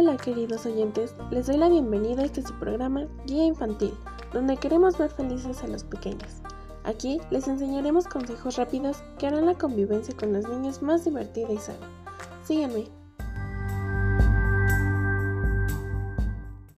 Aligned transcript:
Hola 0.00 0.16
queridos 0.16 0.64
oyentes, 0.64 1.14
les 1.30 1.46
doy 1.46 1.58
la 1.58 1.68
bienvenida 1.68 2.22
a 2.22 2.24
este 2.24 2.40
su 2.40 2.58
programa 2.58 3.06
Guía 3.26 3.44
Infantil, 3.44 3.92
donde 4.32 4.56
queremos 4.56 4.96
ver 4.96 5.10
felices 5.10 5.62
a 5.62 5.66
los 5.66 5.84
pequeños. 5.84 6.40
Aquí 6.84 7.20
les 7.30 7.46
enseñaremos 7.48 8.06
consejos 8.06 8.56
rápidos 8.56 9.02
que 9.18 9.26
harán 9.26 9.44
la 9.44 9.58
convivencia 9.58 10.16
con 10.16 10.32
los 10.32 10.48
niños 10.48 10.80
más 10.80 11.04
divertida 11.04 11.52
y 11.52 11.58
sana. 11.58 11.86
Síganme. 12.44 12.99